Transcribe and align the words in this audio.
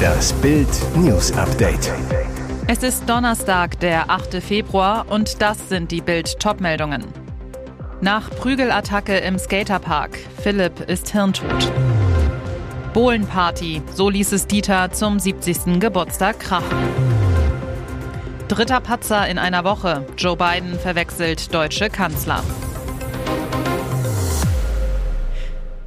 Das 0.00 0.32
Bild 0.34 0.68
News 0.96 1.32
Update. 1.32 1.92
Es 2.66 2.82
ist 2.82 3.08
Donnerstag, 3.08 3.80
der 3.80 4.10
8. 4.10 4.42
Februar 4.42 5.06
und 5.08 5.42
das 5.42 5.68
sind 5.68 5.90
die 5.90 6.00
Bild 6.00 6.38
Topmeldungen. 6.38 7.04
Nach 8.00 8.30
Prügelattacke 8.30 9.18
im 9.18 9.38
Skaterpark. 9.38 10.18
Philipp 10.42 10.80
ist 10.88 11.10
hirntot. 11.10 11.72
Bohlenparty, 12.94 13.82
so 13.94 14.08
ließ 14.08 14.32
es 14.32 14.46
Dieter 14.46 14.90
zum 14.90 15.18
70. 15.18 15.80
Geburtstag 15.80 16.40
krachen. 16.40 16.78
Dritter 18.48 18.80
Patzer 18.80 19.28
in 19.28 19.38
einer 19.38 19.64
Woche. 19.64 20.06
Joe 20.16 20.36
Biden 20.36 20.78
verwechselt 20.78 21.54
deutsche 21.54 21.88
Kanzler. 21.88 22.42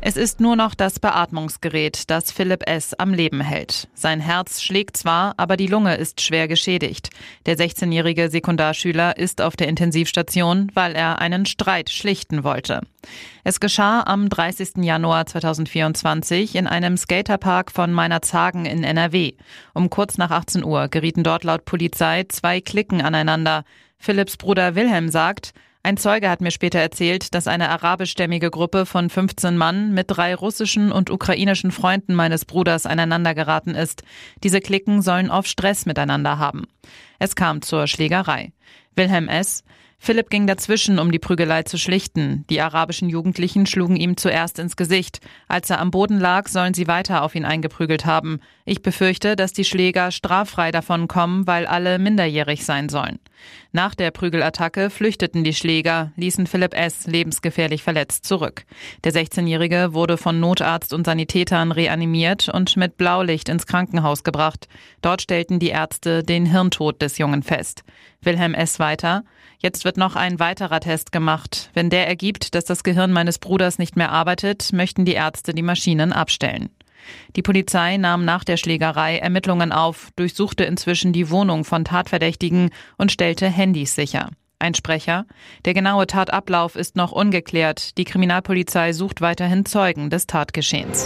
Es 0.06 0.18
ist 0.18 0.42
nur 0.42 0.58
noch 0.58 0.76
das 0.76 1.00
Beatmungsgerät, 1.00 2.10
das 2.10 2.30
Philipp 2.30 2.68
S. 2.68 2.94
am 2.94 3.14
Leben 3.14 3.40
hält. 3.40 3.88
Sein 3.94 4.20
Herz 4.20 4.62
schlägt 4.62 4.98
zwar, 4.98 5.34
aber 5.38 5.56
die 5.56 5.68
Lunge 5.68 5.96
ist 5.96 6.20
schwer 6.20 6.50
geschädigt. 6.50 7.10
Der 7.46 7.58
16-jährige 7.58 8.30
Sekundarschüler 8.30 9.16
ist 9.18 9.40
auf 9.40 9.56
der 9.56 9.70
Intensivstation, 9.70 10.70
weil 10.74 10.94
er 10.94 11.20
einen 11.20 11.46
Streit 11.46 11.90
schlichten 11.90 12.44
wollte. 12.44 12.82
Es 13.46 13.62
geschah 13.62 14.02
am 14.02 14.28
30. 14.28 14.84
Januar 14.84 15.26
2024 15.26 16.56
in 16.56 16.68
einem 16.68 16.98
Skaterpark 16.98 17.72
von 17.72 17.94
Meinerzhagen 17.94 18.66
in 18.66 18.84
NRW. 18.84 19.36
Um 19.74 19.90
kurz 19.90 20.18
nach 20.18 20.32
18 20.32 20.66
Uhr 20.66 20.90
gerieten 20.90 21.24
dort 21.24 21.46
laut 21.46 21.64
Polizei 21.64 22.26
zwei 22.28 22.60
Klicken 22.60 23.02
aneinander. 23.02 23.64
Philipps 23.98 24.36
Bruder 24.36 24.76
Wilhelm 24.76 25.08
sagt, 25.08 25.54
ein 25.86 25.98
Zeuge 25.98 26.30
hat 26.30 26.40
mir 26.40 26.52
später 26.52 26.80
erzählt, 26.80 27.36
dass 27.36 27.46
eine 27.46 27.70
arabischstämmige 27.70 28.50
Gruppe 28.50 28.86
von 28.86 29.10
15 29.10 29.58
Mann 29.58 29.94
mit 29.94 30.06
drei 30.08 30.34
russischen 30.34 30.94
und 30.94 31.10
ukrainischen 31.10 31.72
Freunden 31.72 32.16
meines 32.16 32.46
Bruders 32.46 32.86
aneinandergeraten 32.86 33.76
ist. 33.76 34.04
Diese 34.44 34.62
Klicken 34.62 35.02
sollen 35.02 35.30
oft 35.30 35.50
Stress 35.50 35.86
miteinander 35.86 36.40
haben. 36.40 36.64
Es 37.20 37.36
kam 37.36 37.62
zur 37.62 37.88
Schlägerei. 37.88 38.54
Wilhelm 38.96 39.28
S. 39.28 39.66
Philipp 39.98 40.30
ging 40.30 40.48
dazwischen, 40.48 41.00
um 41.00 41.12
die 41.12 41.20
Prügelei 41.20 41.64
zu 41.64 41.78
schlichten. 41.78 42.46
Die 42.50 42.60
arabischen 42.60 43.08
Jugendlichen 43.08 43.66
schlugen 43.66 43.96
ihm 43.96 44.18
zuerst 44.18 44.60
ins 44.60 44.76
Gesicht. 44.76 45.20
Als 45.48 45.70
er 45.70 45.80
am 45.80 45.92
Boden 45.92 46.20
lag, 46.20 46.50
sollen 46.50 46.74
sie 46.74 46.88
weiter 46.88 47.24
auf 47.24 47.36
ihn 47.36 47.46
eingeprügelt 47.46 48.06
haben. 48.06 48.40
Ich 48.66 48.82
befürchte, 48.82 49.36
dass 49.36 49.52
die 49.52 49.66
Schläger 49.66 50.12
straffrei 50.12 50.72
davon 50.72 51.10
kommen, 51.10 51.46
weil 51.48 51.66
alle 51.66 52.00
minderjährig 52.00 52.64
sein 52.64 52.88
sollen. 52.88 53.20
Nach 53.74 53.94
der 53.94 54.12
Prügelattacke 54.12 54.90
flüchteten 54.90 55.44
die 55.44 55.54
Schläger, 55.54 56.14
ließen 56.16 56.48
Philipp 56.48 56.74
S. 56.74 57.06
lebensgefährlich 57.06 57.84
verletzt 57.84 58.26
zurück. 58.26 58.64
Der 59.04 59.12
16-Jährige 59.12 59.94
wurde 59.94 60.18
von 60.18 60.40
Notarzt 60.40 60.94
und 60.94 61.06
Sanitätern 61.06 61.74
reanimiert 61.74 62.48
und 62.48 62.78
mit 62.78 62.96
Blaulicht 62.96 63.50
ins 63.50 63.68
Krankenhaus 63.68 64.24
gebracht. 64.24 64.70
Dort 65.02 65.22
stellten 65.22 65.60
die 65.60 65.70
Ärzte 65.70 66.24
den 66.24 66.46
Hirntod 66.46 67.02
des 67.02 67.18
Jungen 67.18 67.44
fest. 67.44 67.84
Wilhelm 68.22 68.54
S. 68.54 68.80
weiter. 68.80 69.26
Jetzt 69.60 69.84
wird 69.84 69.98
noch 69.98 70.16
ein 70.16 70.40
weiterer 70.40 70.80
Test 70.80 71.12
gemacht. 71.12 71.70
Wenn 71.74 71.90
der 71.90 72.08
ergibt, 72.08 72.56
dass 72.56 72.64
das 72.64 72.84
Gehirn 72.84 73.12
meines 73.12 73.40
Bruders 73.40 73.78
nicht 73.78 73.98
mehr 73.98 74.12
arbeitet, 74.12 74.72
möchten 74.72 75.04
die 75.04 75.14
Ärzte 75.14 75.54
die 75.54 75.64
Maschinen 75.64 76.14
abstellen. 76.14 76.70
Die 77.36 77.42
Polizei 77.42 77.98
nahm 77.98 78.26
nach 78.26 78.44
der 78.44 78.58
Schlägerei 78.58 79.18
Ermittlungen 79.18 79.72
auf, 79.72 80.10
durchsuchte 80.16 80.64
inzwischen 80.64 81.14
die 81.14 81.30
Wohnung 81.30 81.64
von 81.64 81.86
Tatverdächtigen 81.86 82.70
und 82.98 83.12
stellte 83.12 83.48
Handys 83.48 83.96
sicher. 83.96 84.30
Ein 84.60 84.76
Sprecher. 84.76 85.26
Der 85.66 85.74
genaue 85.74 86.08
Tatablauf 86.08 86.76
ist 86.76 86.96
noch 86.96 87.12
ungeklärt. 87.12 87.98
Die 87.98 88.06
Kriminalpolizei 88.06 88.94
sucht 88.94 89.20
weiterhin 89.20 89.66
Zeugen 89.66 90.10
des 90.10 90.26
Tatgeschehens. 90.26 91.06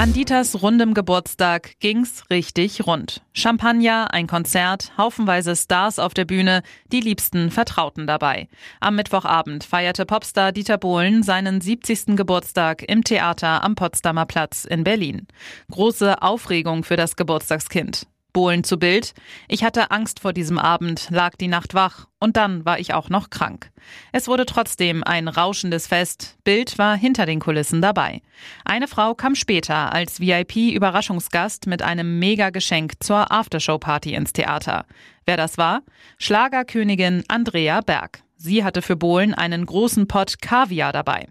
An 0.00 0.14
Dieters 0.14 0.62
rundem 0.62 0.94
Geburtstag 0.94 1.78
ging's 1.78 2.24
richtig 2.30 2.86
rund. 2.86 3.20
Champagner, 3.34 4.14
ein 4.14 4.26
Konzert, 4.26 4.96
haufenweise 4.96 5.54
Stars 5.54 5.98
auf 5.98 6.14
der 6.14 6.24
Bühne, 6.24 6.62
die 6.90 7.00
liebsten 7.00 7.50
Vertrauten 7.50 8.06
dabei. 8.06 8.48
Am 8.80 8.96
Mittwochabend 8.96 9.62
feierte 9.62 10.06
Popstar 10.06 10.52
Dieter 10.52 10.78
Bohlen 10.78 11.22
seinen 11.22 11.60
70. 11.60 12.16
Geburtstag 12.16 12.82
im 12.88 13.04
Theater 13.04 13.62
am 13.62 13.74
Potsdamer 13.74 14.24
Platz 14.24 14.64
in 14.64 14.84
Berlin. 14.84 15.26
Große 15.70 16.22
Aufregung 16.22 16.82
für 16.82 16.96
das 16.96 17.14
Geburtstagskind. 17.14 18.06
Bohlen 18.32 18.64
zu 18.64 18.78
Bild. 18.78 19.12
Ich 19.48 19.64
hatte 19.64 19.90
Angst 19.90 20.20
vor 20.20 20.32
diesem 20.32 20.58
Abend, 20.58 21.08
lag 21.10 21.36
die 21.36 21.48
Nacht 21.48 21.74
wach 21.74 22.06
und 22.18 22.36
dann 22.36 22.64
war 22.64 22.78
ich 22.78 22.94
auch 22.94 23.08
noch 23.08 23.30
krank. 23.30 23.70
Es 24.12 24.28
wurde 24.28 24.46
trotzdem 24.46 25.02
ein 25.04 25.28
rauschendes 25.28 25.86
Fest. 25.86 26.36
Bild 26.44 26.78
war 26.78 26.96
hinter 26.96 27.26
den 27.26 27.40
Kulissen 27.40 27.80
dabei. 27.82 28.22
Eine 28.64 28.88
Frau 28.88 29.14
kam 29.14 29.34
später 29.34 29.92
als 29.92 30.20
VIP-Überraschungsgast 30.20 31.66
mit 31.66 31.82
einem 31.82 32.18
Mega-Geschenk 32.18 32.94
zur 33.00 33.30
Aftershow-Party 33.30 34.14
ins 34.14 34.32
Theater. 34.32 34.84
Wer 35.24 35.36
das 35.36 35.58
war? 35.58 35.82
Schlagerkönigin 36.18 37.24
Andrea 37.28 37.80
Berg. 37.80 38.22
Sie 38.42 38.64
hatte 38.64 38.80
für 38.80 38.96
Bohlen 38.96 39.34
einen 39.34 39.66
großen 39.66 40.08
Pott 40.08 40.40
Kaviar 40.40 40.94
dabei. 40.94 41.26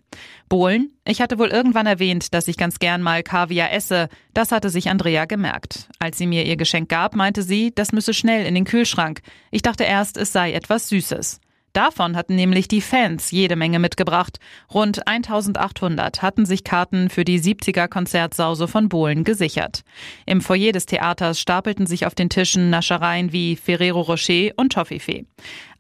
Bohlen, 0.47 0.91
ich 1.05 1.21
hatte 1.21 1.39
wohl 1.39 1.47
irgendwann 1.47 1.87
erwähnt, 1.87 2.35
dass 2.35 2.47
ich 2.47 2.55
ganz 2.55 2.77
gern 2.77 3.01
mal 3.01 3.23
Kaviar 3.23 3.73
esse. 3.73 4.09
Das 4.35 4.51
hatte 4.51 4.69
sich 4.69 4.91
Andrea 4.91 5.25
gemerkt. 5.25 5.89
Als 5.97 6.19
sie 6.19 6.27
mir 6.27 6.45
ihr 6.45 6.55
Geschenk 6.55 6.87
gab, 6.87 7.15
meinte 7.15 7.41
sie, 7.41 7.71
das 7.73 7.93
müsse 7.93 8.13
schnell 8.13 8.45
in 8.45 8.53
den 8.53 8.63
Kühlschrank. 8.63 9.21
Ich 9.49 9.63
dachte 9.63 9.85
erst, 9.85 10.17
es 10.17 10.31
sei 10.33 10.53
etwas 10.53 10.87
Süßes. 10.89 11.41
Davon 11.73 12.15
hatten 12.15 12.35
nämlich 12.35 12.67
die 12.67 12.81
Fans 12.81 13.29
jede 13.31 13.55
Menge 13.55 13.79
mitgebracht. 13.79 14.39
Rund 14.73 15.07
1800 15.07 16.21
hatten 16.21 16.45
sich 16.45 16.63
Karten 16.63 17.09
für 17.09 17.23
die 17.23 17.39
70er 17.39 17.87
Konzertsause 17.87 18.67
von 18.67 18.89
Bohlen 18.89 19.23
gesichert. 19.23 19.83
Im 20.25 20.41
Foyer 20.41 20.71
des 20.71 20.87
Theaters 20.87 21.39
stapelten 21.39 21.85
sich 21.85 22.05
auf 22.05 22.15
den 22.15 22.29
Tischen 22.29 22.69
Naschereien 22.69 23.31
wie 23.31 23.55
Ferrero 23.55 24.01
Rocher 24.01 24.51
und 24.55 24.73
Toffifee. 24.73 25.25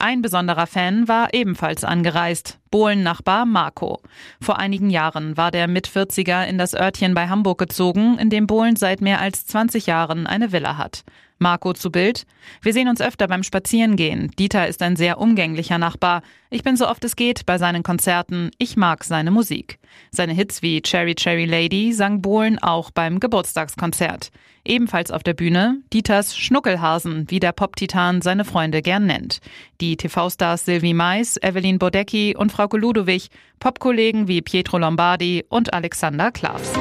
Ein 0.01 0.21
besonderer 0.21 0.65
Fan 0.65 1.09
war 1.09 1.33
ebenfalls 1.33 1.83
angereist. 1.83 2.57
Bohlen-Nachbar 2.71 3.45
Marco. 3.45 4.01
Vor 4.39 4.57
einigen 4.57 4.89
Jahren 4.89 5.35
war 5.35 5.51
der 5.51 5.67
Mit-40er 5.67 6.45
in 6.45 6.57
das 6.57 6.73
Örtchen 6.73 7.13
bei 7.13 7.27
Hamburg 7.27 7.57
gezogen, 7.57 8.17
in 8.17 8.29
dem 8.29 8.47
Bohlen 8.47 8.77
seit 8.77 9.01
mehr 9.01 9.19
als 9.19 9.45
20 9.47 9.87
Jahren 9.87 10.25
eine 10.25 10.53
Villa 10.53 10.77
hat. 10.77 11.03
Marco 11.37 11.73
zu 11.73 11.91
Bild. 11.91 12.25
Wir 12.61 12.71
sehen 12.71 12.87
uns 12.87 13.01
öfter 13.01 13.27
beim 13.27 13.43
Spazierengehen. 13.43 14.31
Dieter 14.39 14.67
ist 14.67 14.81
ein 14.81 14.95
sehr 14.95 15.19
umgänglicher 15.19 15.77
Nachbar. 15.77 16.21
Ich 16.49 16.63
bin 16.63 16.77
so 16.77 16.87
oft 16.87 17.03
es 17.03 17.17
geht 17.17 17.45
bei 17.45 17.57
seinen 17.57 17.83
Konzerten. 17.83 18.51
Ich 18.57 18.77
mag 18.77 19.03
seine 19.03 19.31
Musik. 19.31 19.79
Seine 20.11 20.33
Hits 20.33 20.61
wie 20.61 20.81
Cherry 20.81 21.15
Cherry 21.15 21.45
Lady 21.45 21.91
sang 21.91 22.21
Bohlen 22.21 22.57
auch 22.59 22.91
beim 22.91 23.19
Geburtstagskonzert. 23.19 24.31
Ebenfalls 24.69 25.09
auf 25.09 25.23
der 25.23 25.33
Bühne 25.33 25.81
Dieters 25.91 26.37
Schnuckelhasen, 26.37 27.25
wie 27.29 27.39
der 27.39 27.53
Pop-Titan 27.53 28.21
seine 28.21 28.45
Freunde 28.45 28.83
gern 28.83 29.07
nennt. 29.07 29.39
Die 29.81 29.97
TV-Stars 29.97 30.65
Sylvie 30.65 30.93
Mais, 30.93 31.37
Evelyn 31.41 31.79
Bodecki 31.79 32.35
und 32.37 32.51
Frauke 32.51 32.77
Ludowig, 32.77 33.29
Popkollegen 33.59 34.27
wie 34.27 34.43
Pietro 34.43 34.77
Lombardi 34.77 35.43
und 35.49 35.73
Alexander 35.73 36.31
Klavs. 36.31 36.71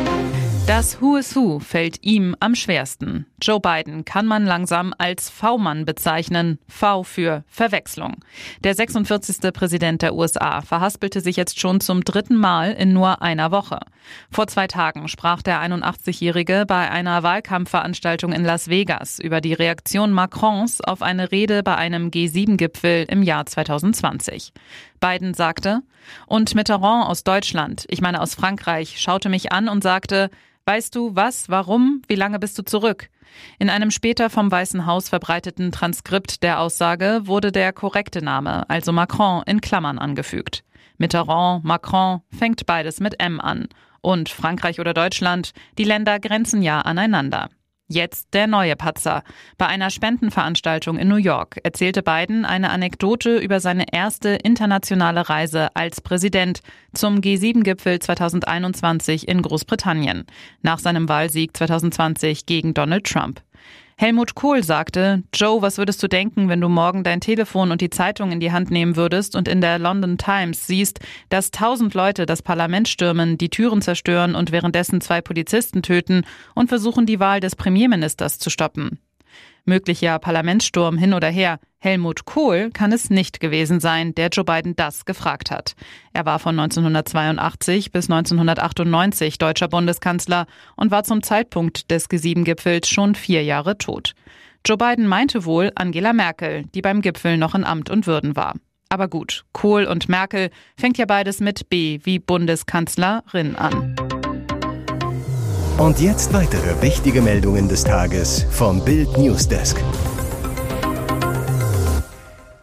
Das 0.67 1.01
Who 1.01 1.17
is 1.17 1.35
Who 1.35 1.61
fällt 1.61 2.05
ihm 2.05 2.37
am 2.41 2.55
schwersten. 2.55 3.25
Joe 3.41 3.61
Biden 3.61 4.05
kann 4.05 4.27
man 4.27 4.45
langsam 4.45 4.93
als 4.99 5.31
V-Mann 5.31 5.85
bezeichnen. 5.85 6.59
V 6.67 7.05
für 7.05 7.45
Verwechslung. 7.47 8.17
Der 8.65 8.75
46. 8.75 9.53
Präsident 9.53 10.03
der 10.03 10.15
USA 10.15 10.61
verhaspelte 10.61 11.21
sich 11.21 11.37
jetzt 11.37 11.61
schon 11.61 11.81
zum 11.81 12.03
dritten 12.03 12.37
Mal 12.37 12.73
in 12.73 12.93
nur 12.93 13.23
einer 13.23 13.53
Woche. 13.53 13.79
Vor 14.31 14.49
zwei 14.49 14.67
Tagen 14.67 15.07
sprach 15.07 15.43
der 15.43 15.63
81-Jährige 15.63 16.65
bei 16.67 16.91
einer 16.91 17.23
Wahlkampfveranstaltung 17.23 18.33
in 18.33 18.45
Las 18.45 18.69
Vegas 18.69 19.21
über 19.21 19.41
die 19.41 19.53
Reaktion 19.53 20.11
Macrons 20.13 20.81
auf 20.81 21.03
eine 21.03 21.31
Rede 21.31 21.63
bei 21.63 21.77
einem 21.77 22.09
G7-Gipfel 22.11 23.05
im 23.09 23.23
Jahr 23.23 23.47
2020. 23.47 24.53
Biden 25.01 25.35
sagte, 25.35 25.83
und 26.27 26.55
Mitterrand 26.55 27.09
aus 27.09 27.23
Deutschland, 27.23 27.85
ich 27.89 28.01
meine 28.01 28.21
aus 28.21 28.35
Frankreich, 28.35 29.01
schaute 29.01 29.29
mich 29.29 29.53
an 29.53 29.69
und 29.69 29.83
sagte, 29.83 30.31
Weißt 30.69 30.95
du 30.95 31.17
was, 31.17 31.49
warum, 31.49 32.03
wie 32.09 32.15
lange 32.15 32.39
bist 32.39 32.59
du 32.59 32.63
zurück? 32.63 33.09
In 33.59 33.71
einem 33.71 33.91
später 33.91 34.31
vom 34.31 34.51
Weißen 34.51 34.87
Haus 34.87 35.09
verbreiteten 35.09 35.73
Transkript 35.73 36.43
der 36.43 36.61
Aussage 36.61 37.23
wurde 37.25 37.53
der 37.53 37.73
korrekte 37.73 38.23
Name, 38.23 38.69
also 38.69 38.93
Macron, 38.93 39.43
in 39.47 39.61
Klammern 39.61 39.99
angefügt. 39.99 40.65
Mitterrand, 40.97 41.65
Macron 41.65 42.23
fängt 42.37 42.67
beides 42.67 43.01
mit 43.01 43.21
M 43.21 43.41
an. 43.41 43.69
Und 44.01 44.29
Frankreich 44.29 44.81
oder 44.81 44.95
Deutschland, 44.95 45.53
die 45.77 45.85
Länder 45.85 46.21
grenzen 46.21 46.63
ja 46.63 46.81
aneinander. 46.81 47.51
Jetzt 47.91 48.35
der 48.35 48.47
neue 48.47 48.77
Patzer. 48.77 49.23
Bei 49.57 49.67
einer 49.67 49.89
Spendenveranstaltung 49.89 50.99
in 50.99 51.09
New 51.09 51.17
York 51.17 51.59
erzählte 51.63 52.03
Biden 52.03 52.45
eine 52.45 52.69
Anekdote 52.69 53.39
über 53.39 53.61
seine 53.61 53.91
erste 53.91 54.29
internationale 54.29 55.31
Reise 55.31 55.75
als 55.75 56.03
Präsident 56.03 56.61
zum 56.93 57.21
G7-Gipfel 57.21 57.99
2021 57.99 59.27
in 59.27 59.41
Großbritannien 59.41 60.27
nach 60.61 60.81
seinem 60.81 61.09
Wahlsieg 61.09 61.57
2020 61.57 62.45
gegen 62.45 62.75
Donald 62.75 63.07
Trump. 63.07 63.41
Helmut 64.01 64.37
Kohl 64.37 64.63
sagte, 64.63 65.25
Joe, 65.35 65.61
was 65.61 65.77
würdest 65.77 66.01
du 66.01 66.07
denken, 66.07 66.49
wenn 66.49 66.61
du 66.61 66.69
morgen 66.69 67.03
dein 67.03 67.21
Telefon 67.21 67.73
und 67.73 67.81
die 67.81 67.91
Zeitung 67.91 68.31
in 68.31 68.39
die 68.39 68.53
Hand 68.53 68.71
nehmen 68.71 68.95
würdest 68.95 69.35
und 69.35 69.49
in 69.49 69.61
der 69.61 69.81
London 69.81 70.19
Times 70.19 70.69
siehst, 70.69 71.01
dass 71.31 71.51
tausend 71.51 71.95
Leute 71.95 72.25
das 72.25 72.41
Parlament 72.41 72.87
stürmen, 72.87 73.39
die 73.39 73.49
Türen 73.49 73.83
zerstören 73.83 74.37
und 74.37 74.53
währenddessen 74.53 75.01
zwei 75.01 75.21
Polizisten 75.21 75.83
töten 75.83 76.23
und 76.55 76.69
versuchen, 76.69 77.07
die 77.07 77.19
Wahl 77.19 77.41
des 77.41 77.57
Premierministers 77.57 78.39
zu 78.39 78.51
stoppen? 78.51 79.01
Möglicher 79.65 80.19
Parlamentssturm 80.19 80.99
hin 80.99 81.15
oder 81.15 81.29
her. 81.29 81.59
Helmut 81.79 82.25
Kohl 82.25 82.71
kann 82.73 82.93
es 82.93 83.11
nicht 83.11 83.41
gewesen 83.41 83.79
sein, 83.81 84.15
der 84.15 84.29
Joe 84.29 84.45
Biden 84.45 84.75
das 84.75 85.05
gefragt 85.05 85.51
hat. 85.51 85.75
Er 86.13 86.27
war 86.27 86.39
von 86.39 86.59
1982 86.59 87.93
bis 87.93 88.11
1998 88.11 89.39
deutscher 89.39 89.69
Bundeskanzler 89.69 90.47
und 90.77 90.91
war 90.91 91.05
zum 91.05 91.23
Zeitpunkt 91.23 91.91
des 91.91 92.11
G7-Gipfels 92.11 92.89
schon 92.89 93.15
vier 93.15 93.45
Jahre 93.45 93.79
tot. 93.79 94.15
Joe 94.67 94.77
Biden 94.77 95.07
meinte 95.07 95.45
wohl 95.45 95.71
Angela 95.77 96.13
Merkel, 96.13 96.65
die 96.75 96.83
beim 96.83 97.01
Gipfel 97.01 97.37
noch 97.39 97.55
in 97.55 97.65
Amt 97.65 97.91
und 97.91 98.07
Würden 98.07 98.35
war. 98.35 98.55
Aber 98.89 99.09
gut, 99.09 99.45
Kohl 99.53 99.85
und 99.85 100.09
Merkel 100.09 100.51
fängt 100.77 100.99
ja 100.99 101.05
beides 101.07 101.41
mit 101.41 101.69
B 101.69 102.01
wie 102.05 102.19
Bundeskanzlerin 102.19 103.57
an. 103.57 103.95
Und 105.79 106.01
jetzt 106.01 106.33
weitere 106.33 106.83
wichtige 106.83 107.23
Meldungen 107.23 107.69
des 107.69 107.85
Tages 107.85 108.45
vom 108.51 108.85
Bild 108.85 109.17
Newsdesk. 109.17 109.81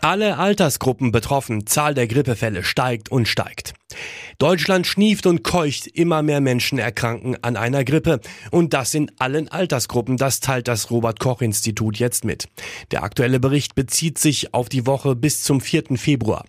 Alle 0.01 0.37
Altersgruppen 0.37 1.13
betroffen, 1.13 1.65
Zahl 1.65 1.93
der 1.93 2.07
Grippefälle 2.07 2.65
steigt 2.65 3.09
und 3.09 3.29
steigt. 3.29 3.73
Deutschland 4.37 4.85
schnieft 4.85 5.27
und 5.27 5.43
keucht, 5.43 5.87
immer 5.87 6.21
mehr 6.21 6.41
Menschen 6.41 6.77
erkranken 6.77 7.37
an 7.41 7.55
einer 7.55 7.85
Grippe. 7.85 8.19
Und 8.51 8.73
das 8.73 8.93
in 8.93 9.09
allen 9.17 9.47
Altersgruppen, 9.47 10.17
das 10.17 10.41
teilt 10.41 10.67
das 10.67 10.91
Robert 10.91 11.21
Koch 11.21 11.41
Institut 11.41 11.97
jetzt 11.97 12.25
mit. 12.25 12.49
Der 12.91 13.03
aktuelle 13.03 13.39
Bericht 13.39 13.75
bezieht 13.75 14.17
sich 14.17 14.53
auf 14.53 14.67
die 14.67 14.85
Woche 14.85 15.15
bis 15.15 15.43
zum 15.43 15.61
4. 15.61 15.95
Februar. 15.95 16.43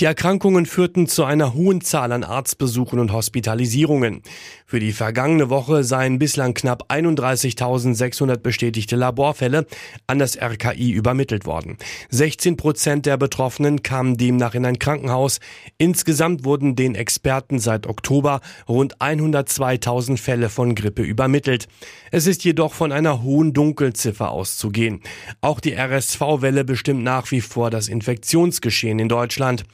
Die 0.00 0.04
Erkrankungen 0.04 0.66
führten 0.66 1.06
zu 1.06 1.24
einer 1.24 1.54
hohen 1.54 1.80
Zahl 1.80 2.10
an 2.10 2.24
Arztbesuchen 2.24 2.98
und 2.98 3.12
Hospitalisierungen. 3.12 4.22
Für 4.66 4.80
die 4.80 4.92
vergangene 4.92 5.48
Woche 5.48 5.84
seien 5.84 6.18
bislang 6.18 6.54
knapp 6.54 6.90
31.600 6.90 8.38
bestätigte 8.38 8.96
Laborfälle 8.96 9.66
an 10.08 10.18
das 10.18 10.36
RKI 10.36 10.90
übermittelt 10.90 11.46
worden. 11.46 11.78
16 12.10 12.56
Prozent 12.56 13.06
der 13.06 13.16
Betroffenen 13.16 13.82
kamen 13.82 14.16
demnach 14.16 14.54
in 14.54 14.66
ein 14.66 14.78
Krankenhaus. 14.78 15.38
Insgesamt 15.78 16.44
wurden 16.44 16.74
den 16.74 16.94
Experten 16.96 17.27
seit 17.58 17.86
Oktober 17.86 18.40
rund 18.68 18.96
102.000 18.98 20.16
Fälle 20.16 20.48
von 20.48 20.74
Grippe 20.74 21.02
übermittelt. 21.02 21.68
Es 22.10 22.26
ist 22.26 22.42
jedoch 22.44 22.72
von 22.72 22.90
einer 22.90 23.22
hohen 23.22 23.52
Dunkelziffer 23.52 24.30
auszugehen. 24.30 25.02
Auch 25.42 25.60
die 25.60 25.74
RSV-Welle 25.74 26.64
bestimmt 26.64 27.02
nach 27.02 27.30
wie 27.30 27.42
vor 27.42 27.70
das 27.70 27.88
Infektionsgeschehen 27.88 28.98
in 28.98 29.08
Deutschland. 29.08 29.64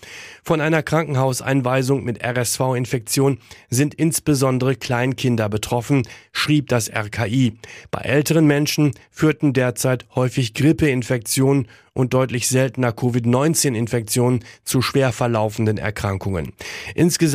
Von 0.43 0.61
einer 0.61 0.83
Krankenhauseinweisung 0.83 2.03
mit 2.03 2.25
RSV-Infektion 2.25 3.39
sind 3.71 3.95
insbesondere 3.95 4.75
Kleinkinder 4.75 5.49
betroffen, 5.49 6.07
schrieb 6.33 6.69
das 6.69 6.91
RKI. 6.91 7.57
Bei 7.91 8.01
älteren 8.01 8.47
Menschen 8.47 8.93
führten 9.11 9.53
derzeit 9.53 10.07
häufig 10.15 10.55
Grippeinfektionen 10.55 11.69
und 11.95 12.13
deutlich 12.13 12.49
seltener 12.49 12.93
Covid-19-Infektionen 12.93 14.45
zu 14.65 14.83
schwer 14.83 15.13
verlaufenden 15.13 15.79
Erkrankungen. 15.79 16.53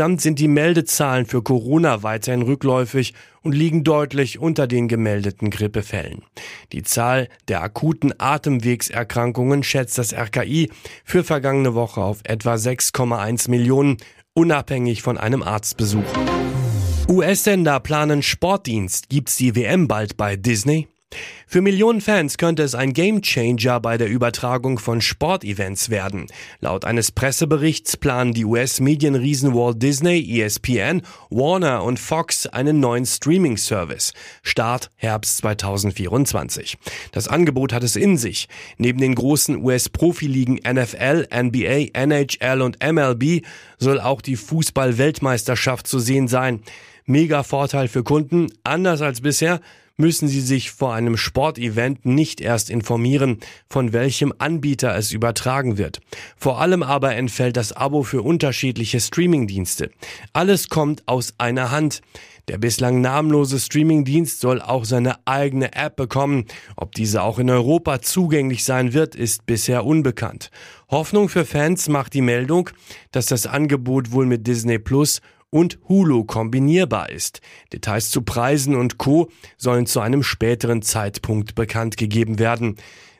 Insgesamt 0.10 0.22
sind 0.22 0.40
die 0.40 0.48
Meldezahlen 0.48 1.28
für 1.28 1.44
Corona 1.44 2.02
weiterhin 2.02 2.42
rückläufig 2.42 3.14
und 3.44 3.54
liegen 3.54 3.84
deutlich 3.84 4.40
unter 4.40 4.66
den 4.66 4.88
gemeldeten 4.88 5.52
Grippefällen. 5.52 6.24
Die 6.72 6.82
Zahl 6.82 7.28
der 7.48 7.62
akuten 7.62 8.12
Atemwegserkrankungen 8.18 9.62
schätzt 9.62 10.00
das 10.00 10.12
RKI 10.12 10.72
für 11.06 11.24
vergangene 11.24 11.76
Woche 11.76 12.02
auf 12.02 12.22
etwa 12.24 12.56
6,1 12.56 13.52
Millionen, 13.52 13.98
unabhängig 14.34 15.04
von 15.04 15.20
einem 15.20 15.44
Arztbesuch. 15.44 16.02
US-Sender 17.08 17.80
planen 17.80 18.24
Sportdienst. 18.24 19.10
Gibt's 19.10 19.36
die 19.36 19.56
WM 19.56 19.88
bald 19.88 20.18
bei 20.18 20.36
Disney? 20.36 20.88
Für 21.52 21.62
Millionen 21.62 22.00
Fans 22.00 22.38
könnte 22.38 22.62
es 22.62 22.76
ein 22.76 22.94
Gamechanger 22.94 23.80
bei 23.80 23.98
der 23.98 24.08
Übertragung 24.08 24.78
von 24.78 25.02
Sportevents 25.02 25.90
werden. 25.90 26.28
Laut 26.60 26.86
eines 26.86 27.12
Presseberichts 27.12 27.98
planen 27.98 28.36
die 28.36 28.46
US-Medienriesen 28.46 29.56
Walt 29.56 29.82
Disney, 29.82 30.20
ESPN, 30.40 31.02
Warner 31.32 31.84
und 31.84 32.00
Fox 32.00 32.46
einen 32.46 32.80
neuen 32.80 33.08
Streaming-Service. 33.08 34.14
Start 34.44 34.92
Herbst 34.96 35.38
2024. 35.38 36.78
Das 37.14 37.28
Angebot 37.28 37.74
hat 37.74 37.84
es 37.84 37.96
in 37.96 38.18
sich. 38.18 38.48
Neben 38.78 39.00
den 39.00 39.16
großen 39.16 39.58
US-Profiligen 39.58 40.60
NFL, 40.72 41.30
NBA, 41.34 41.88
NHL 41.94 42.62
und 42.62 42.78
MLB 42.84 43.44
soll 43.80 44.00
auch 44.00 44.22
die 44.22 44.36
Fußball-Weltmeisterschaft 44.36 45.88
zu 45.88 45.98
sehen 45.98 46.28
sein. 46.28 46.62
Mega 47.06 47.42
Vorteil 47.42 47.88
für 47.88 48.04
Kunden, 48.04 48.54
anders 48.64 49.02
als 49.02 49.22
bisher 49.22 49.62
müssen 50.00 50.28
Sie 50.28 50.42
sich 50.42 50.72
vor 50.72 50.94
einem 50.94 51.18
Sportevent 51.18 52.06
nicht 52.06 52.42
erst 52.42 52.70
informieren, 52.70 53.40
von 53.70 53.94
welchem 53.94 54.34
Anbieter 54.38 54.96
es 54.96 55.12
übertragen 55.12 55.78
wird. 55.78 56.00
Vor 56.38 56.62
allem 56.62 56.82
aber 56.82 57.16
entfällt 57.16 57.58
das 57.58 57.74
Abo 57.74 58.04
für 58.04 58.22
unterschiedliche 58.22 59.00
Streamingdienste. 59.00 59.92
Alles 60.34 60.70
kommt 60.70 61.04
aus 61.08 61.34
einer 61.38 61.70
Hand. 61.70 62.02
Der 62.48 62.58
bislang 62.58 63.02
namenlose 63.02 63.60
Streamingdienst 63.60 64.40
soll 64.40 64.60
auch 64.60 64.84
seine 64.84 65.18
eigene 65.28 65.76
App 65.76 65.98
bekommen. 65.98 66.46
Ob 66.76 66.94
diese 66.94 67.22
auch 67.22 67.38
in 67.38 67.50
Europa 67.50 68.02
zugänglich 68.02 68.64
sein 68.64 68.94
wird, 68.94 69.16
ist 69.16 69.46
bisher 69.46 69.86
unbekannt. 69.86 70.50
Hoffnung 70.90 71.30
für 71.30 71.46
Fans 71.46 71.90
macht 71.90 72.16
die 72.16 72.22
Meldung, 72.22 72.72
dass 73.12 73.28
das 73.28 73.46
Angebot 73.46 74.12
wohl 74.12 74.26
mit 74.26 74.48
Disney 74.48 74.80
Plus 74.80 75.22
und 75.50 75.80
Hulu 75.88 76.24
kombinierbar 76.26 77.10
ist. 77.10 77.42
Details 77.74 78.12
zu 78.12 78.22
Preisen 78.22 78.76
und 78.76 78.98
Co. 78.98 79.30
sollen 79.58 79.86
zu 79.86 80.00
einem 80.00 80.24
späteren 80.24 80.82
Zeitpunkt 80.82 81.56
bekannt 81.56 81.98
gegeben 81.98 82.40
werden. 82.40 82.78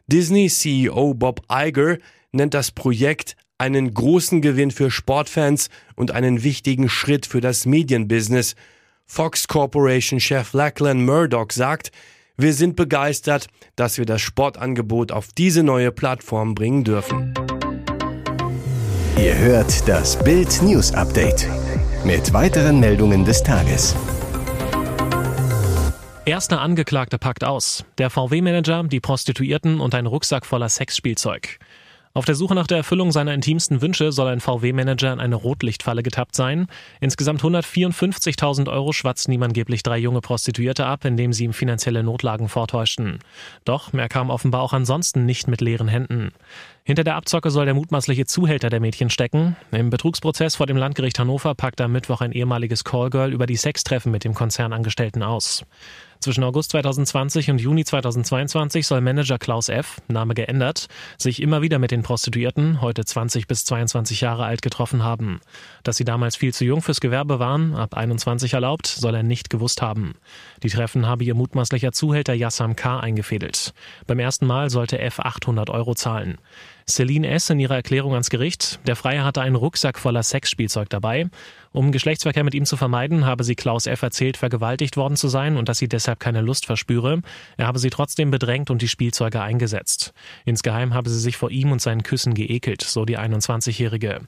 Disney-CEO 0.08 1.14
Bob 1.14 1.42
Iger 1.52 1.98
nennt 2.32 2.54
das 2.54 2.72
Projekt 2.72 3.36
einen 3.58 3.94
großen 3.94 4.42
Gewinn 4.42 4.72
für 4.72 4.90
Sportfans 4.90 5.70
und 5.96 6.12
einen 6.12 6.44
wichtigen 6.44 6.90
Schritt 6.90 7.26
für 7.26 7.42
das 7.42 7.66
Medienbusiness. 7.66 8.56
Fox 9.06 9.48
Corporation-Chef 9.48 10.54
Lachlan 10.54 11.04
Murdoch 11.04 11.52
sagt, 11.52 11.92
wir 12.38 12.54
sind 12.54 12.78
begeistert, 12.78 13.48
dass 13.76 13.98
wir 13.98 14.06
das 14.06 14.22
Sportangebot 14.22 15.12
auf 15.12 15.28
diese 15.38 15.62
neue 15.62 15.92
Plattform 15.92 16.56
bringen 16.56 16.86
dürfen. 16.86 17.34
Ihr 19.18 19.38
hört 19.38 19.88
das 19.90 20.18
Bild 20.24 20.62
News 20.62 20.94
Update 20.94 21.50
mit 22.06 22.34
weiteren 22.34 22.80
Meldungen 22.80 23.26
des 23.26 23.44
Tages. 23.44 23.96
Erster 26.26 26.62
Angeklagter 26.62 27.18
packt 27.18 27.44
aus. 27.44 27.86
Der 27.98 28.10
VW-Manager, 28.10 28.84
die 28.84 29.00
Prostituierten 29.00 29.80
und 29.80 29.96
ein 29.96 30.06
Rucksack 30.06 30.46
voller 30.46 30.70
Sexspielzeug. 30.70 31.60
Auf 32.14 32.26
der 32.26 32.36
Suche 32.36 32.56
nach 32.56 32.66
der 32.66 32.78
Erfüllung 32.78 33.12
seiner 33.12 33.34
intimsten 33.34 33.82
Wünsche 33.82 34.12
soll 34.12 34.30
ein 34.30 34.40
VW-Manager 34.40 35.14
in 35.14 35.20
eine 35.20 35.36
Rotlichtfalle 35.36 36.02
getappt 36.02 36.36
sein. 36.36 36.68
Insgesamt 37.00 37.42
154.000 37.42 38.70
Euro 38.70 38.94
schwatzten 38.94 39.32
ihm 39.32 39.44
angeblich 39.44 39.84
drei 39.84 40.00
junge 40.00 40.22
Prostituierte 40.22 40.86
ab, 40.86 41.06
indem 41.06 41.34
sie 41.34 41.46
ihm 41.46 41.54
finanzielle 41.54 42.04
Notlagen 42.04 42.50
vortäuschten. 42.50 43.20
Doch 43.64 43.94
er 43.94 44.10
kam 44.10 44.32
offenbar 44.32 44.62
auch 44.62 44.74
ansonsten 44.74 45.26
nicht 45.26 45.48
mit 45.48 45.62
leeren 45.62 45.88
Händen. 45.88 46.32
Hinter 46.90 47.04
der 47.04 47.18
Abzocke 47.18 47.52
soll 47.52 47.66
der 47.66 47.76
mutmaßliche 47.76 48.26
Zuhälter 48.26 48.72
der 48.72 48.80
Mädchen 48.80 49.12
stecken. 49.12 49.56
Im 49.72 49.92
Betrugsprozess 49.92 50.56
vor 50.56 50.66
dem 50.66 50.76
Landgericht 50.76 51.20
Hannover 51.20 51.54
packt 51.54 51.82
am 51.82 51.92
Mittwoch 51.92 52.22
ein 52.22 52.32
ehemaliges 52.32 52.84
Callgirl 52.84 53.32
über 53.32 53.46
die 53.46 53.58
Sextreffen 53.58 54.12
mit 54.12 54.24
dem 54.24 54.34
Konzernangestellten 54.34 55.22
aus. 55.22 55.68
Zwischen 56.20 56.44
August 56.44 56.72
2020 56.72 57.50
und 57.50 57.62
Juni 57.62 57.86
2022 57.86 58.86
soll 58.86 59.00
Manager 59.00 59.38
Klaus 59.38 59.70
F., 59.70 60.02
Name 60.10 60.34
geändert, 60.34 60.88
sich 61.18 61.42
immer 61.42 61.62
wieder 61.62 61.80
mit 61.80 61.92
den 61.92 62.02
Prostituierten, 62.02 62.82
heute 62.82 63.06
20 63.06 63.48
bis 63.48 63.64
22 63.64 64.20
Jahre 64.20 64.44
alt, 64.44 64.62
getroffen 64.62 65.02
haben. 65.02 65.40
Dass 65.84 65.96
sie 65.96 66.04
damals 66.04 66.36
viel 66.36 66.54
zu 66.54 66.66
jung 66.66 66.82
fürs 66.82 67.00
Gewerbe 67.00 67.40
waren, 67.40 67.74
ab 67.74 67.94
21 67.94 68.52
erlaubt, 68.52 68.88
soll 68.88 69.16
er 69.16 69.24
nicht 69.24 69.50
gewusst 69.50 69.82
haben. 69.82 70.16
Die 70.62 70.70
Treffen 70.70 71.06
habe 71.06 71.24
ihr 71.24 71.36
mutmaßlicher 71.36 71.94
Zuhälter 71.94 72.34
Yassam 72.34 72.76
K. 72.76 73.00
eingefädelt. 73.00 73.74
Beim 74.06 74.20
ersten 74.20 74.46
Mal 74.46 74.70
sollte 74.70 75.00
F 75.00 75.22
800 75.22 75.70
Euro 75.70 75.96
zahlen. 75.96 76.38
Celine 76.90 77.28
S. 77.30 77.50
in 77.50 77.60
ihrer 77.60 77.76
Erklärung 77.76 78.14
ans 78.14 78.30
Gericht. 78.30 78.80
Der 78.88 78.96
Freier 78.96 79.24
hatte 79.24 79.42
einen 79.42 79.56
Rucksack 79.56 80.00
voller 80.00 80.24
Sexspielzeug 80.24 80.90
dabei. 80.90 81.30
Um 81.72 81.92
Geschlechtsverkehr 81.92 82.44
mit 82.44 82.56
ihm 82.56 82.66
zu 82.66 82.78
vermeiden, 82.78 83.28
habe 83.28 83.44
sie 83.44 83.54
Klaus 83.54 83.86
F. 83.86 84.02
erzählt, 84.02 84.38
vergewaltigt 84.38 84.98
worden 84.98 85.16
zu 85.16 85.28
sein 85.28 85.56
und 85.56 85.70
dass 85.70 85.78
sie 85.78 85.88
deshalb 85.88 86.20
keine 86.20 86.42
Lust 86.42 86.66
verspüre. 86.66 87.22
Er 87.58 87.68
habe 87.68 87.78
sie 87.78 87.92
trotzdem 87.92 88.32
bedrängt 88.32 88.72
und 88.72 88.82
die 88.82 88.88
Spielzeuge 88.88 89.42
eingesetzt. 89.42 90.14
Insgeheim 90.46 90.96
habe 90.96 91.12
sie 91.12 91.20
sich 91.20 91.38
vor 91.38 91.52
ihm 91.52 91.72
und 91.72 91.80
seinen 91.80 92.02
Küssen 92.02 92.34
geekelt, 92.34 92.82
so 92.82 93.06
die 93.06 93.20
21-Jährige. 93.20 94.22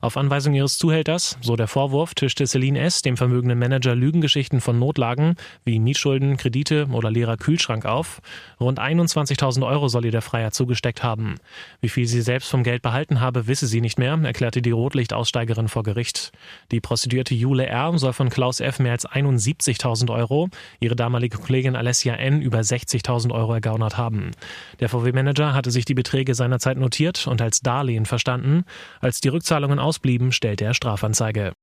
Auf 0.00 0.16
Anweisung 0.16 0.54
ihres 0.54 0.78
Zuhälters, 0.78 1.36
so 1.42 1.56
der 1.56 1.68
Vorwurf, 1.68 2.14
tischte 2.14 2.46
Celine 2.46 2.80
S. 2.80 3.02
dem 3.02 3.18
vermögenden 3.18 3.58
Manager 3.58 3.94
Lügengeschichten 3.94 4.62
von 4.62 4.78
Notlagen 4.78 5.34
wie 5.64 5.78
Mietschulden, 5.78 6.38
Kredite 6.38 6.86
oder 6.92 7.10
leerer 7.10 7.36
Kühlschrank 7.36 7.84
auf. 7.84 8.22
Rund 8.58 8.80
21.000 8.80 9.66
Euro 9.66 9.88
soll 9.88 10.06
ihr 10.06 10.12
der 10.12 10.22
Freier 10.22 10.52
zugesteckt 10.52 11.02
haben. 11.02 11.34
Wie 11.82 11.90
viel 11.90 12.06
sie 12.06 12.22
selbst 12.22 12.48
vom 12.48 12.62
Geld 12.62 12.80
behalten 12.80 13.20
habe, 13.20 13.48
wisse 13.48 13.66
sie 13.66 13.82
nicht 13.82 13.98
mehr, 13.98 14.18
erklärte 14.22 14.62
die 14.62 14.70
Rotlichtaussteigerin 14.70 15.68
vor 15.68 15.82
Gericht. 15.82 16.32
Die 16.70 16.80
Prostituierte 16.86 17.34
Jule 17.34 17.66
R. 17.66 17.98
soll 17.98 18.12
von 18.12 18.28
Klaus 18.28 18.60
F. 18.60 18.78
mehr 18.78 18.92
als 18.92 19.08
71.000 19.08 20.08
Euro, 20.14 20.50
ihre 20.78 20.94
damalige 20.94 21.36
Kollegin 21.36 21.74
Alessia 21.74 22.14
N. 22.14 22.40
über 22.40 22.60
60.000 22.60 23.32
Euro 23.32 23.54
ergaunert 23.54 23.98
haben. 23.98 24.30
Der 24.78 24.88
VW-Manager 24.88 25.52
hatte 25.52 25.72
sich 25.72 25.84
die 25.84 25.94
Beträge 25.94 26.36
seinerzeit 26.36 26.78
notiert 26.78 27.26
und 27.26 27.42
als 27.42 27.58
Darlehen 27.58 28.06
verstanden. 28.06 28.62
Als 29.00 29.20
die 29.20 29.30
Rückzahlungen 29.30 29.80
ausblieben, 29.80 30.30
stellte 30.30 30.64
er 30.64 30.74
Strafanzeige. 30.74 31.54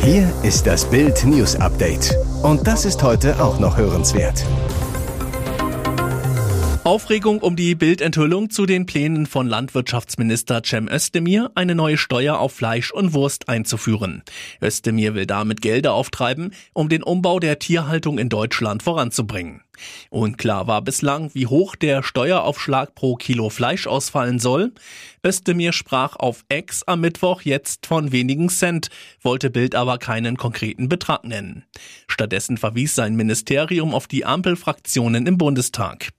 Hier 0.00 0.32
ist 0.42 0.66
das 0.66 0.88
Bild 0.88 1.22
News 1.26 1.56
Update. 1.56 2.16
Und 2.42 2.66
das 2.66 2.86
ist 2.86 3.02
heute 3.02 3.44
auch 3.44 3.60
noch 3.60 3.76
hörenswert. 3.76 4.42
Aufregung 6.84 7.38
um 7.38 7.56
die 7.56 7.74
Bildenthüllung 7.74 8.50
zu 8.50 8.66
den 8.66 8.84
Plänen 8.84 9.24
von 9.24 9.46
Landwirtschaftsminister 9.48 10.62
Cem 10.62 10.86
Özdemir, 10.86 11.50
eine 11.54 11.74
neue 11.74 11.96
Steuer 11.96 12.38
auf 12.38 12.52
Fleisch 12.52 12.92
und 12.92 13.14
Wurst 13.14 13.48
einzuführen. 13.48 14.22
Özdemir 14.60 15.14
will 15.14 15.24
damit 15.24 15.62
Gelder 15.62 15.94
auftreiben, 15.94 16.52
um 16.74 16.90
den 16.90 17.02
Umbau 17.02 17.40
der 17.40 17.58
Tierhaltung 17.58 18.18
in 18.18 18.28
Deutschland 18.28 18.82
voranzubringen. 18.82 19.63
Unklar 20.10 20.66
war 20.66 20.82
bislang, 20.82 21.30
wie 21.34 21.46
hoch 21.46 21.76
der 21.76 22.02
Steueraufschlag 22.02 22.94
pro 22.94 23.16
Kilo 23.16 23.50
Fleisch 23.50 23.86
ausfallen 23.86 24.38
soll. 24.38 24.72
Özdemir 25.24 25.72
sprach 25.72 26.16
auf 26.16 26.44
Ex 26.48 26.82
am 26.84 27.00
Mittwoch 27.00 27.42
jetzt 27.42 27.86
von 27.86 28.12
wenigen 28.12 28.48
Cent, 28.48 28.88
wollte 29.22 29.50
Bild 29.50 29.74
aber 29.74 29.98
keinen 29.98 30.36
konkreten 30.36 30.88
Betrag 30.88 31.24
nennen. 31.24 31.64
Stattdessen 32.06 32.58
verwies 32.58 32.94
sein 32.94 33.16
Ministerium 33.16 33.94
auf 33.94 34.06
die 34.06 34.24
Ampelfraktionen 34.24 35.26
im 35.26 35.38
Bundestag. 35.38 36.10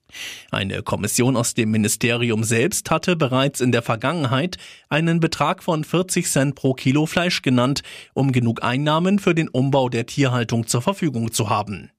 Eine 0.52 0.82
Kommission 0.82 1.36
aus 1.36 1.54
dem 1.54 1.72
Ministerium 1.72 2.44
selbst 2.44 2.90
hatte 2.90 3.16
bereits 3.16 3.62
in 3.62 3.72
der 3.72 3.82
Vergangenheit 3.82 4.58
einen 4.90 5.20
Betrag 5.20 5.64
von 5.64 5.84
40 5.84 6.28
Cent 6.28 6.56
pro 6.56 6.74
Kilo 6.74 7.06
Fleisch 7.06 7.42
genannt, 7.42 7.82
um 8.14 8.32
genug 8.32 8.64
Einnahmen 8.64 9.20
für 9.20 9.36
den 9.36 9.50
Umbau 9.50 9.90
der 9.90 10.06
Tierhaltung 10.06 10.68
zur 10.68 10.82
Verfügung 10.82 11.32
zu 11.32 11.50
haben. 11.50 11.92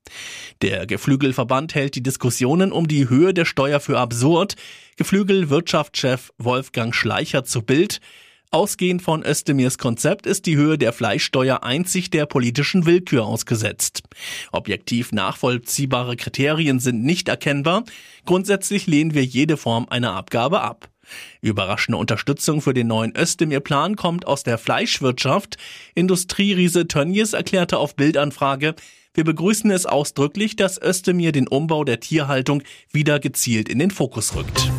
Der 0.63 0.87
Geflügelverband 0.87 1.75
hält 1.75 1.95
die 1.95 2.03
Diskussionen 2.03 2.73
um 2.73 2.89
die 2.89 3.09
Höhe 3.09 3.35
der 3.35 3.45
Steuer 3.45 3.81
für 3.81 3.99
absurd. 3.99 4.57
Geflügelwirtschaftschef 4.97 6.33
Wolfgang 6.39 6.95
Schleicher 6.95 7.45
zu 7.45 7.63
Bild 7.63 8.01
Ausgehend 8.53 9.03
von 9.03 9.25
Özdemirs 9.25 9.77
Konzept 9.77 10.25
ist 10.25 10.47
die 10.47 10.57
Höhe 10.57 10.79
der 10.79 10.93
Fleischsteuer 10.93 11.63
einzig 11.65 12.11
der 12.11 12.27
politischen 12.27 12.87
Willkür 12.87 13.27
ausgesetzt. 13.27 14.03
Objektiv 14.53 15.13
nachvollziehbare 15.13 16.17
Kriterien 16.17 16.79
sind 16.79 17.03
nicht 17.03 17.29
erkennbar. 17.29 17.85
Grundsätzlich 18.25 18.87
lehnen 18.87 19.15
wir 19.15 19.25
jede 19.25 19.57
Form 19.57 19.87
einer 19.91 20.15
Abgabe 20.15 20.61
ab. 20.61 20.89
Überraschende 21.41 21.99
Unterstützung 21.99 22.63
für 22.63 22.73
den 22.73 22.87
neuen 22.87 23.17
Özdemir-Plan 23.17 23.97
kommt 23.97 24.27
aus 24.27 24.43
der 24.43 24.59
Fleischwirtschaft. 24.59 25.57
Industrieriese 25.95 26.89
Tönnies 26.89 27.33
erklärte 27.33 27.79
auf 27.79 27.95
Bildanfrage, 27.95 28.75
wir 29.17 29.25
begrüßen 29.25 29.71
es 29.71 29.87
ausdrücklich, 29.87 30.57
dass 30.57 30.81
Özdemir 30.81 31.33
den 31.33 31.49
Umbau 31.49 31.85
der 31.85 32.01
Tierhaltung 32.01 32.63
wieder 32.93 33.19
gezielt 33.19 33.69
in 33.69 33.79
den 33.79 33.91
Fokus 33.91 34.35
rückt. 34.37 34.71